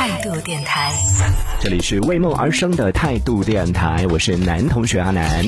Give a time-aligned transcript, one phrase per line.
[0.00, 0.94] 态度电台，
[1.60, 5.44] 这里是为梦而生的态度电台，我是男同学阿南。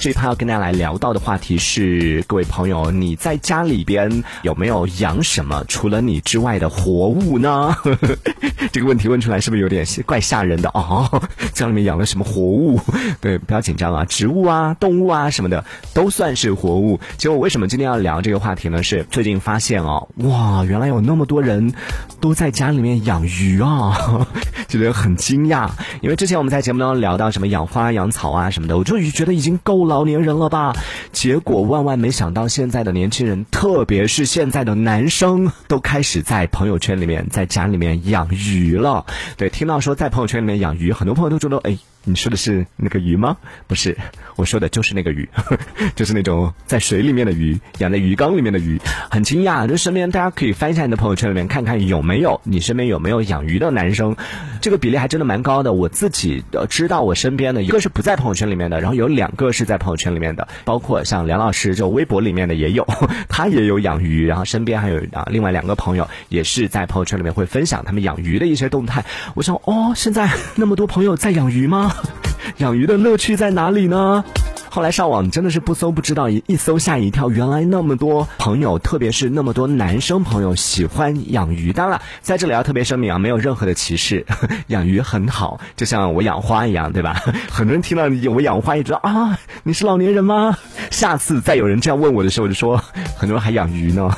[0.00, 7.74] 这一趴要跟大家来聊到的话题是，各位朋友，你在家里边有没有养什么除了你之外的活物呢？
[8.70, 11.20] 这个问题问出来是不是有点怪吓人的哦？
[11.52, 12.80] 家里面养了什么活物？
[13.20, 17.00] 对，不要紧张啊，植物啊、动物啊什么的都算是活物。
[17.16, 18.84] 其实我为什么今天要聊这个话题呢？
[18.84, 21.74] 是最近发现哦，哇，原来有那么多人
[22.20, 23.87] 都在家里面养鱼啊，
[24.68, 25.68] 觉得很惊讶。
[26.00, 30.74] 因为之前我们在节目当中聊到什么养花、养草啊什么的，我就觉得已经够老年人了吧。
[31.12, 39.06] 结果万万没想到，现在的年轻人，特别是现在的男生，都开始在朋友圈里面、在家里面养鱼了。
[39.36, 41.78] 对，听到说在朋友圈里面养鱼，很多朋友都觉得，哎。
[42.08, 43.36] 你说的是那个鱼吗？
[43.66, 43.94] 不是，
[44.36, 45.28] 我说的就是那个鱼，
[45.94, 48.80] 就是那种在水里面的鱼，养在鱼缸里面的鱼。
[49.10, 54.16] 很惊讶，就身边大家可以翻一下你的朋友圈里面，看看有没有你身边有没有养鱼的男生，
[54.62, 55.74] 这个比例还真的蛮高的。
[55.74, 62.86] 我自己知道，我身边的一个是不在朋友圈里面的，然后有两个是在朋友圈里面的，包括像梁老师，就微博里面的也有，
[63.28, 69.04] 他也有养鱼，然后身边还有啊另外两个朋友也是在朋友圈里面会分享他们养鱼的一些动态。
[69.34, 71.92] 我想，哦，现在那么多朋友在养鱼吗？
[72.58, 74.24] 养鱼的乐趣在哪里呢？
[74.70, 81.72] 后来上网真的是不搜不知道，一一搜吓一跳，原来那么多朋友，特别是那么多男生朋友喜欢养鱼。
[81.72, 84.26] 当然，在这里要特别声明啊，没有任何的歧视，
[84.68, 87.22] 养鱼很好，就像我养花一样，对吧？
[87.50, 90.56] 很多人听到我养花，也知道啊，你是老年人吗？
[90.90, 92.76] 下次再有人这样问我的时候，我就说，
[93.16, 94.14] 很多人还养鱼呢。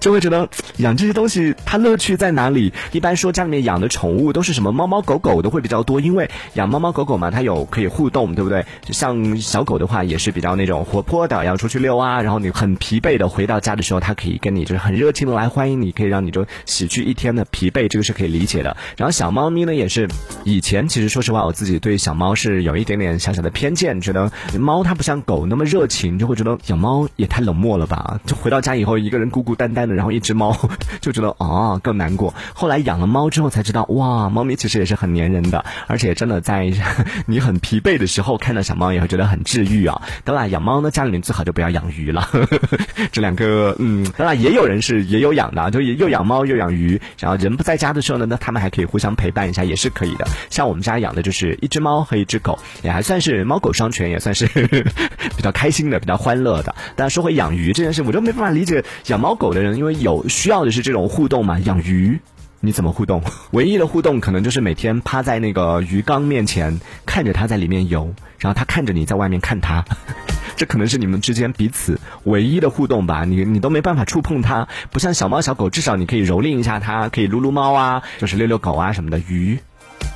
[0.00, 0.48] 就会觉得
[0.78, 2.72] 养这些东西它乐趣在哪里？
[2.90, 8.64] 一般说家里面养的宠物都是什么猫猫狗狗的会比较多，因为养猫猫狗狗嘛，它有可以互动，对不对？
[8.90, 18.74] 像小狗的话也是比较那种活泼的，要出去遛啊，然后你很疲惫的回到家的时候，它可以跟你就是很热情的来欢迎你，可以让你就洗去一天的疲惫，这个是可以理解的。
[18.96, 20.08] 然后小猫咪呢也是，
[20.44, 28.18] 以前其实说实话我自己对小猫是有一点点小小的偏见，觉得猫它不像狗那么热情，就会觉得养猫也太冷漠了吧？
[28.24, 29.89] 就 回到家以后一个人孤孤单单。
[29.94, 30.56] 然后一只猫
[31.00, 32.34] 就觉得啊更难过。
[32.54, 36.72] 后来养了猫之后才知道，哇，猫咪其实也是很粘人的，而且真的在
[37.26, 40.00] 你很疲惫的时候看到小猫也会觉得很治愈啊。
[40.24, 42.28] 当然，养猫呢，家里面最好就不要养鱼了。
[43.12, 47.00] 这两个，嗯，当然也有人是也有养的，就又养猫又养鱼。
[47.18, 50.26] 然后人不在家的时候呢，那他们还可以互相陪伴一下，也是可以的。
[50.50, 56.74] 像我们家养的就是一只猫和一只狗，也还算是猫狗双全，也算是比较开心的、比较欢乐的。
[56.96, 59.79] 但说回养鱼这件事，我就没办法理解养猫狗的人。
[59.80, 62.20] 因为有需要的是这种互动嘛，养鱼
[62.60, 63.22] 你怎么互动？
[63.52, 69.82] 唯一的互动可能就是每天趴在那个鱼缸面前，看着它在里面游，然后它看着你在外面看它，
[70.54, 73.24] 这可能是你们之间彼此唯一的互动吧。
[73.24, 79.18] 你你都没办法触碰它，不像小猫小狗，至少你可以蹂躏一下它，可以撸撸猫啊，就是遛遛狗啊什么的。
[79.18, 79.60] 鱼。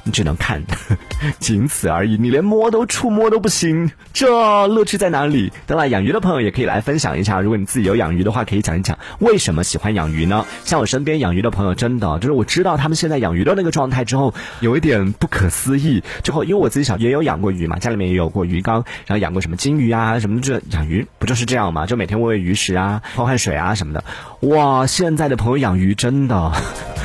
[0.04, 0.62] 你只能看，
[1.38, 2.16] 仅此而已。
[2.18, 5.52] 你连摸都触摸都不行，这乐趣在哪里？
[5.66, 7.40] 当然，养鱼的朋友也可以来分享一下。
[7.40, 10.44] 如果你自己有养鱼的话，可以讲一讲为什么喜欢养鱼呢？
[10.64, 16.02] 像我身边养鱼的朋友，真的就是我知道他们现在养鱼的那个状态之后，有一点不可思议。
[16.22, 21.86] 之后，因为我自己小也有养过鱼嘛，家里面也有过鱼缸，然后养过什么金鱼啊什么，这养鱼不就是这样嘛？
[21.86, 24.04] 就每天喂喂鱼食啊，换换水啊什么的。
[24.40, 26.52] 哇，现在的朋友养鱼真的。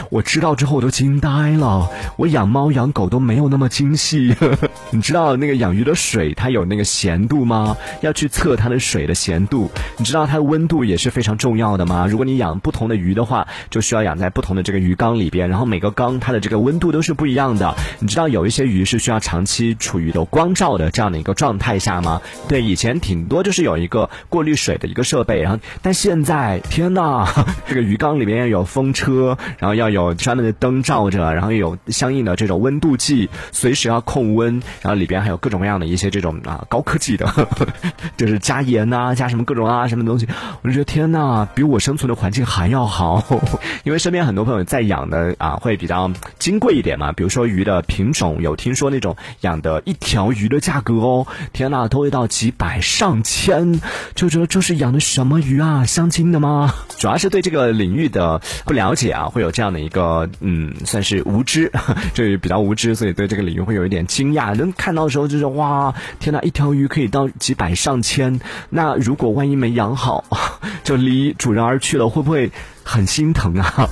[0.10, 1.88] 我知道之后我都惊呆了，
[2.18, 4.36] 我养猫养狗都没有那么精细。
[4.92, 7.78] 你知道那个养鱼的水它有那个咸度吗？
[8.02, 9.70] 要去测它的水的咸度。
[9.98, 12.08] 你知道它的温度也是非常重要的吗？
[12.10, 17.76] 如果你养不同的鱼的话，就需要养在不同的这个鱼缸里边，然后每个缸它的这个温度都是不一样的。
[18.00, 22.22] 你知道有一些鱼是需要长期处于有光照的这样的一个状态下吗？
[22.48, 27.28] 对，以前挺多就是有一个过滤水的一个设备，然后但现在天呐，
[27.68, 29.90] 这个鱼缸里面要有风车，然后要。
[29.90, 37.28] 有专门的灯照着，然后有相应的这种温度计，随时要控温，然后里边还有各种各样的一些这种啊高科技的，
[38.18, 40.28] 就是加盐呐，加什么各种啊什么东西，
[40.62, 43.24] 我就觉得天呐，比我生存的环境还要好。
[43.84, 53.80] 因为身边很多朋友在养的啊，会比较金贵一点嘛，比如说鱼的品种，有听说那种养的一条鱼的价格哦，天呐，都会到几百上千，
[54.16, 55.86] 就觉得这是养的什么鱼啊？
[55.86, 56.74] 相亲的吗？
[56.98, 61.72] 主要是对这个领域的不了解啊，会有这样的一个嗯，算是无知，
[62.14, 64.56] 就比较无知，所以对这个领域会有一点惊讶。
[64.56, 68.40] 能看到的时候就是哇，天哪，一条鱼可以到几百上千，
[68.70, 70.24] 那如果万一没养好，
[70.84, 72.52] 就离主人而去了，会不会
[72.84, 73.90] 很心疼啊？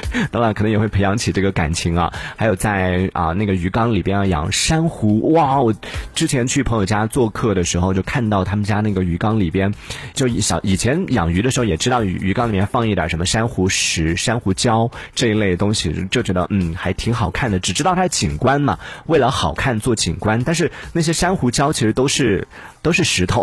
[0.30, 2.12] 当然可能也会培养起这个感情啊。
[2.36, 5.60] 还有在啊那个鱼缸里边养珊瑚，哇！
[5.60, 5.74] 我
[6.14, 9.72] 之前去朋友家做客的时候，就看到他们家那个鱼缸里边，
[10.14, 17.58] 就以小以前养鱼的时候也知道鱼鱼缸里面放一点什么珊瑚石、珊瑚礁这一类东西，就觉得嗯还挺好看的。
[17.58, 22.46] 只知道它是景观嘛，为了好看做景观，但是那些珊瑚礁其实都是
[22.86, 23.42] 都是石头，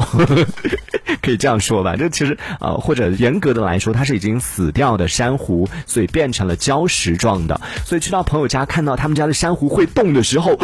[1.22, 1.98] 可以这样说吧？
[1.98, 7.60] 这其实呃或者严格的来说，它是已经死掉的珊瑚，所以变成了礁石状的。
[7.86, 10.57] 所以去到朋友家看到他们家的珊瑚会动的时候，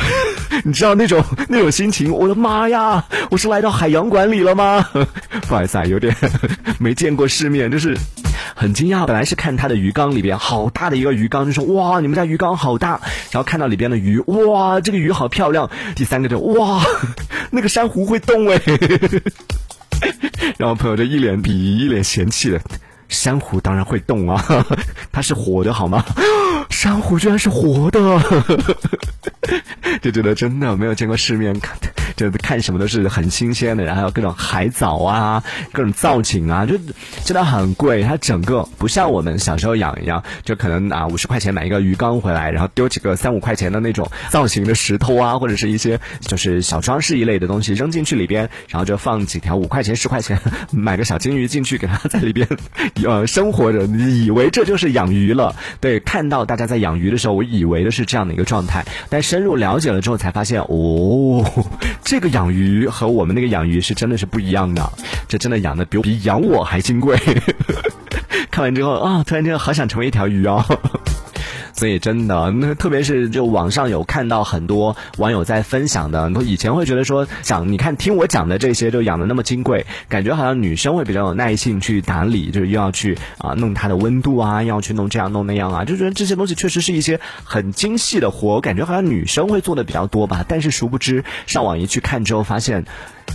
[0.64, 3.04] 你知道那种那种心情，我的妈呀！
[3.30, 4.88] 我是来到海洋馆里了吗？
[5.46, 6.16] 不好意思啊，有点
[6.78, 7.94] 没见过世面，就是
[8.54, 9.06] 很惊讶。
[9.06, 13.00] 本来是看他的鱼缸里边好大的一个鱼缸，就说哇，你们家鱼缸好大。
[13.30, 15.70] 然后看到里边的鱼，哇，这个鱼好漂亮。
[15.94, 16.82] 第三个就哇，
[17.50, 18.60] 那个珊瑚会动哎。
[20.58, 22.60] 然后朋友就一脸鄙夷，一脸嫌弃的。
[23.08, 24.66] 珊瑚当然会动啊，
[25.12, 26.04] 它是活的好吗？
[26.70, 28.00] 珊瑚居然是活的，
[30.02, 31.76] 就觉得真的没有见过世面，看
[32.16, 36.76] 就看什么都是很新鲜的，然后还有各种海藻啊，各种造景啊，就
[37.24, 38.02] 真的很贵。
[38.02, 50.38] 它整个不像我们小时候养一样，就可能啊五十块钱买一个鱼缸回来，然后丢几个三五块钱的那种造型的石头啊，或者是一些就是小装饰一类的东西扔进去里边，然后就放几条五块钱十块钱
[50.70, 52.46] 买个小金鱼进去，给它在里边。
[53.04, 55.54] 呃，生活着，你以为这就是养鱼了？
[55.80, 61.44] 对，看到大家在养鱼的时候，我以为的是这样的一个状态，但深入了解了之后，才发现，哦，
[62.04, 64.92] 这个养鱼和我们那个养鱼是真的是不一样的，
[65.26, 67.18] 这真的养的比比养我还金贵。
[68.50, 70.62] 看完之后啊，突然间好想成为一条鱼哦。
[71.74, 90.44] 所以真的，那特别是就网上有看到很多网友在分享的，以前会觉得说，想你看听我讲的这些，就养的那么金贵，感觉好像女生会比较有耐性去打理，就是又要去啊弄它的温度啊，要去弄这样弄那样啊，就觉得这些东西确实是一些很精细的活，感觉好像女生会做的比较多吧。
[90.46, 92.84] 但是殊不知，上网一去看之后，发现。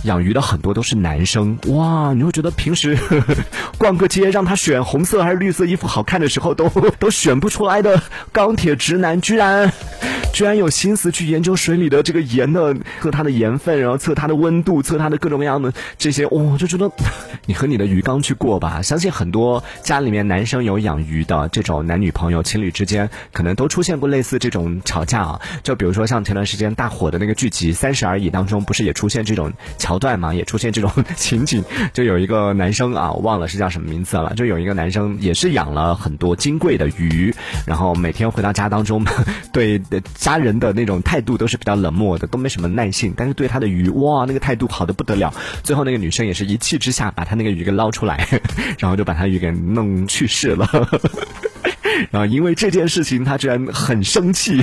[0.04, 2.14] 养鱼的很多都是男生哇！
[2.14, 2.96] 你会觉得平时
[3.76, 8.02] 逛个街让他选红色还是绿色衣服好看的时候，都都选不出来的
[8.32, 9.70] 钢铁直男，居然
[10.32, 16.56] 居然有心思去研究水里的这个盐的测它的盐分，然后测它的温度，测它的各种各样的这些，哇！
[16.56, 16.90] 就觉得
[17.44, 18.80] 你和你的鱼缸去过吧。
[18.80, 25.40] 相信很多家里面男生有养鱼的这种男女朋友情侣之间，可能都出现过类似这种吵架啊。
[25.62, 29.52] 就比如说像前段时间大火的那个剧集《三十而已》当中，不是也出现这种。
[29.80, 37.34] 桥段嘛，也出现这种情景，就有一个男生啊，我忘了是叫什么名字了，就有一个男生也是养了很多金贵的鱼，
[37.66, 39.04] 然后每天回到家当中，
[39.52, 39.82] 对
[40.14, 45.34] 家人的那种态度都是比较冷漠的，都没什么耐性，但是对他的鱼，哇，那个态度好的不得了。
[45.64, 48.28] 最后那个女生也是一气之下把他那个鱼给捞出来，
[48.78, 50.68] 然后就把他鱼给弄去世了。
[52.10, 54.62] 然后因为这件事情，他居然很生气。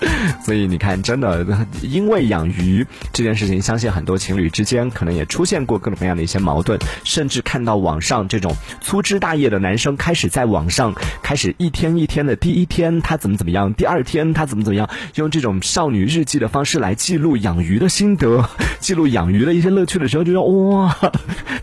[0.44, 18.48] 所以你看，真的，因为养鱼这件事情，相信很多情侣之间可能也出现过各种各样的一些矛盾，甚至看到网上这种粗枝大叶的男生开始在网上开始一天一天的，第一天他怎么怎么样，第二天他怎么怎么样，用这种少女日记的方式来记录养鱼的心得，
[18.80, 20.96] 记录养鱼的一些乐趣的时候，就说哇，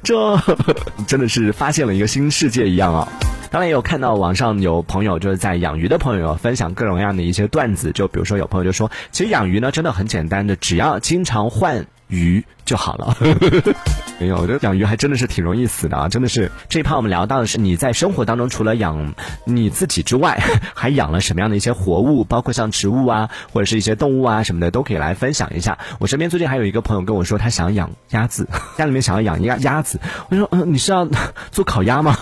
[0.03, 0.37] 这
[1.07, 3.07] 真的是发现了一个新世界一样啊。
[3.49, 13.15] 当然也有看到网上有朋友就是在养鱼的朋友分享各种各样的一些段子，就比如说有朋友就说，其实养鱼呢真的很简单的，只要经常换鱼就好了。
[14.19, 16.09] 没有，我觉得养鱼还真的是挺容易死的啊！
[16.09, 19.13] 真的是这一趴我们聊到的是你在生活当中除了养
[19.45, 20.43] 你自己之外，
[20.75, 25.77] 还养了什么样的一些活物，包括像植物啊，或者是一些动物啊什么的，都可以来分享一下。
[25.99, 28.47] 我身边最近还有一个朋友跟我说，他想养鸭子，
[28.77, 29.99] 家里面想要养鸭鸭子。
[30.29, 31.07] 我说，嗯，你是要
[31.51, 32.17] 做烤鸭吗？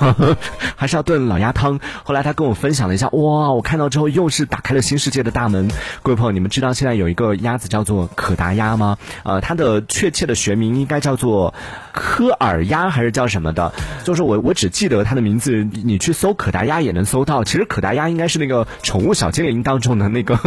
[0.75, 1.79] 还是要炖老鸭汤？
[2.03, 5.69] 后来他跟我分享了一下，哇，我看到之后又是打开了新世界的大门。
[6.03, 8.97] 各位朋友，你们知道现在有一个鸭子叫做可达鸭吗？
[9.23, 11.53] 呃，它的确切的学名应该叫做。
[11.95, 13.71] 科尔鸭还是叫什么的？
[14.03, 17.45] 就是我我只记得它的名字，你去搜可达鸭也能搜到。
[17.45, 20.37] 其实可达鸭应该是那个宠物小精灵当中的那个，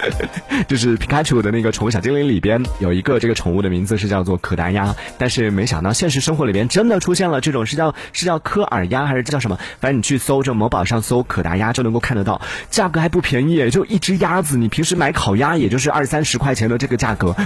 [0.66, 4.96] 就是皮卡丘的那个宠物小精灵里边有一个这个宠物的名字是叫做可达鸭。
[5.18, 9.58] 但是没想到现实生活里边真的出现了这种是叫是叫科尔鸭还是叫什么？
[9.80, 17.36] 反正你去搜这某宝上搜可达鸭就能够看得到，价格还不便宜，就一只鸭子，你平时买烤鸭也就是二三十块钱的这个价格，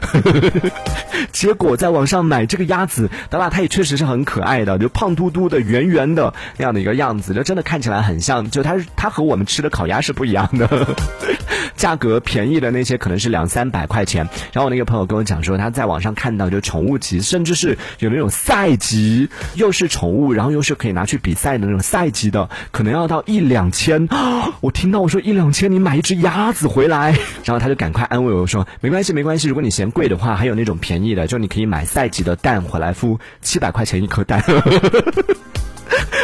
[1.33, 3.11] 结果在网上买这个鸭子。
[3.29, 8.51] 当那它也确实是很可爱的，就胖嘟嘟的、圆圆的那样的一个样子，就真的看起来很像。
[8.51, 10.87] 就它，它和我们吃的烤鸭是不一样的。
[11.75, 14.29] 价格便宜的那些可能是两三百块钱。
[14.53, 24.07] 然后我那个朋友跟我讲说，他在网上看到就宠物级，甚至是有那种赛级，又是宠物，然后又是可以拿去比赛的那种赛级的，可能要到一两千。
[24.61, 27.13] 我听到我说一两千，你买一只鸭子回来，
[27.45, 34.43] 然后他就赶快安慰我说，没关系没关系，如果你嫌贵的话，还有那种便宜的，就你可以买赛级的蛋回来孵，七百块钱一颗蛋。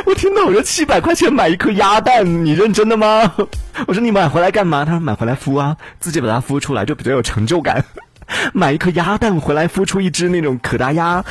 [0.05, 3.35] 我听到我说七百块钱买一颗鸭蛋，你认真的吗？
[3.89, 4.85] 我说你买回来干嘛？
[4.85, 7.85] 他说买回来孵啊，自己把它孵出来就比较有成就感。
[8.53, 11.25] 买一颗鸭蛋回来孵出一只那种可达鸭。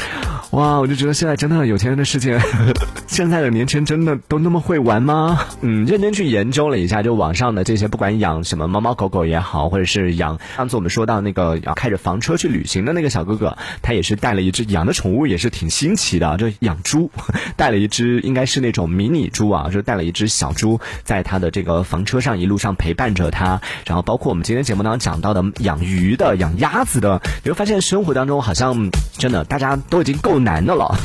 [0.51, 2.39] 哇，我就觉得现在真的有钱人的世界，
[3.07, 5.39] 现在的年轻人真的都那么会玩吗？
[5.61, 17.11] 嗯，认真去研究了一下，就网上的这些，不管养什么猫猫狗狗也好，或者是养，上次我们说到那个要开着房车去旅行的那个小哥哥，他也是带了一只养的宠物，也是挺新奇的，就养猪，
[17.57, 30.35] 带了一只应该是那种迷你猪啊，就带了一只小猪在他的这个房车上一路上陪伴着他，然后包括我们今天节目当中讲到的养鱼的、养鸭子的，你会发现生活当中好像真的大家都已经够。
[30.45, 30.95] 难的了，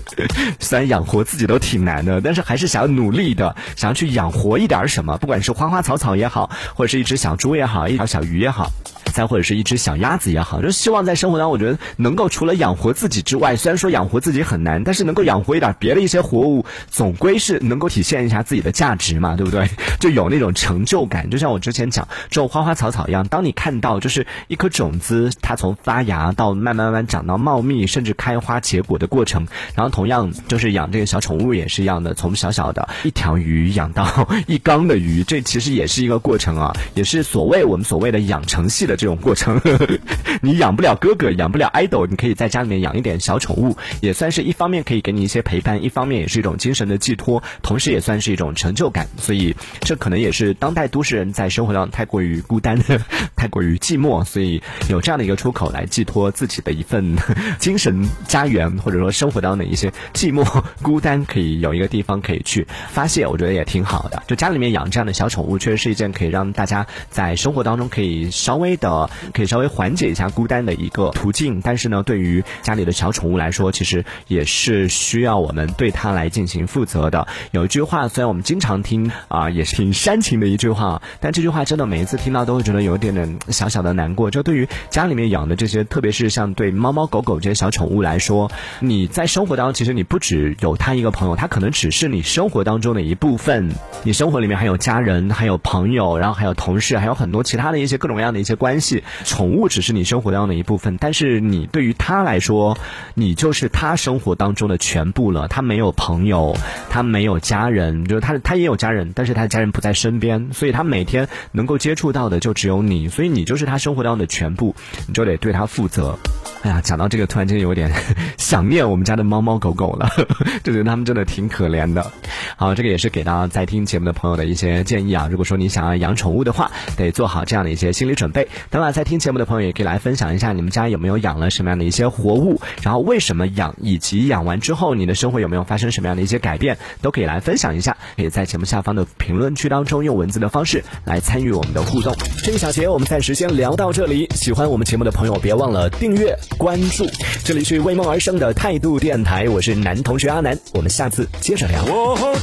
[0.60, 8.70] 虽然养活自己都挺难的，但是还是想要努力的，想要去养活一点什么，不管是花花草草也好，或者是一只小猪也好，一条小鱼也好。
[9.12, 19.68] 再或者是一只小鸭子也好，就希望在生活当中，我觉得能够除了养活自己之外，虽然说养活自己很难，但是能够养活一点别的一些活物，总归是能够体现一下自己的价值嘛，对不对？
[20.00, 21.28] 就有那种成就感。
[21.30, 38.96] 就像我之前讲种花花草草一样，当你看到就是一颗种子，它从发芽到慢慢慢慢长到茂密，甚至开花结果的过程，然后同样就是养这个小宠物也是一样的，从小小的一条鱼养到 一缸的鱼，这其实也是一个过程啊，也是所谓我们所谓的养成系的。
[39.02, 39.60] 这种过程，
[40.42, 49.08] 你养不了哥哥，养不了爱豆，你可以在家里面养一点小宠物，也算是一方面可以给你一些陪伴，一方面也是一种精神的寄托，同时也算是一种成就感。
[49.18, 52.78] 所以，这可能也是当代都市人在生活当中太过于孤单，
[53.34, 57.16] 太过于寂寞，所以有这样的一个出口来寄托自己的一份
[57.58, 60.44] 精神家园，或者说生活当中的一些寂寞、
[60.80, 64.22] 孤单，可以有一个地方可以去发泄，我觉得也挺好的。
[64.28, 68.91] 就家里面养这样的小宠物，确实是一件可以让大家在生活当中可以稍微的。
[68.92, 77.26] 呃，可以稍微缓解一下孤单的一个途径，但是呢，对于家里的小宠物来说，其实也是需要我们对它来进行负责的。
[77.52, 84.30] 有一句话，虽然我们经常听啊，也是挺煽情的一句话，但这句话真的每一次听到都会觉得有一点点小小的难过。
[84.30, 93.70] 就对于家里面养的这些，特别是像对猫猫狗狗这些小宠物来说，你在生活当中，其实你不只有它一个朋友，它可能只是你生活当中的一部分。
[94.02, 98.81] 你生活里面还有家人，还有朋友，然后还有同事，还有很多其他的一些各种各样的一些关。
[98.82, 102.76] 系宠物只是你生活当中的一部分，但是你对于他来说，
[103.14, 105.48] 你就是他生活当中的全部了。
[105.48, 106.54] 他没有朋友，
[106.90, 114.74] 他没有家人，就是他他也有家人，但是他的家人不在身边，所以他每天能够接触到的就只有你，所以你就是他生活当中的全部，
[115.06, 116.18] 你就得对他负责。
[116.62, 117.92] 哎呀，讲到这个，突然间有点
[118.38, 120.08] 想念我们家的猫猫狗狗了，
[120.62, 122.12] 就觉得他们真的挺可怜的。
[122.56, 125.28] 好，这个也是给到在听节目的朋友的一些建议啊。
[125.28, 128.46] 如果说你想要养宠物的话，得做好这样的一些心理准备。
[128.72, 137.98] 当然，在听节目的朋友也可以来分享一下你们家有没有养了什么样的一些活物，然后为什么养，以及养完之后你的生活有没有发生什么样的一些改变，都可以来分享一下。
[138.16, 142.16] 可以在节目下方的评论区当中用文字的方式来参与我们的互动。
[142.42, 144.26] 这一小节我们暂时先聊到这里。
[144.34, 146.34] 喜欢我们节目的朋友，别忘了订阅。
[146.56, 147.06] 关注，
[147.44, 151.84] 这里是为梦而生的态度电台，我是男同学阿南，我们下次接着聊。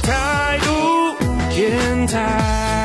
[0.04, 0.70] 态度
[1.52, 2.79] 电台。